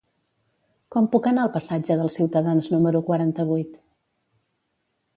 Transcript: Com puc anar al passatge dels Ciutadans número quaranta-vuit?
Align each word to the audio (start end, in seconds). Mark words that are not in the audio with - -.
Com 0.95 1.09
puc 1.15 1.29
anar 1.33 1.43
al 1.43 1.53
passatge 1.59 1.99
dels 2.01 2.17
Ciutadans 2.21 2.73
número 2.77 3.05
quaranta-vuit? 3.13 3.81